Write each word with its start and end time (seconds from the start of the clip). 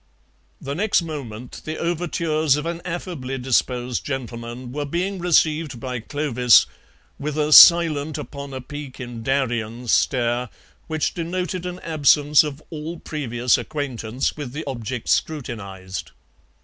The 0.59 0.73
next 0.73 1.03
moment 1.03 1.61
the 1.63 1.77
overtures 1.77 2.55
of 2.55 2.65
an 2.65 2.81
affably 2.83 3.37
disposed 3.37 4.03
gentleman 4.03 4.71
were 4.71 4.83
being 4.83 5.19
received 5.19 5.79
by 5.79 5.99
Clovis 5.99 6.65
with 7.19 7.37
a 7.37 7.53
"silent 7.53 8.17
upon 8.17 8.51
a 8.51 8.61
peak 8.61 8.99
in 8.99 9.21
Darien" 9.21 9.87
stare 9.87 10.49
which 10.87 11.13
denoted 11.13 11.67
an 11.67 11.79
absence 11.81 12.43
of 12.43 12.63
all 12.71 12.97
previous 12.99 13.59
acquaintance 13.59 14.35
with 14.35 14.53
the 14.53 14.65
object 14.65 15.07
scrutinized. 15.07 16.09